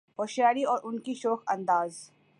[0.19, 2.11] ہوشیاری اور ان کی شوخی انداز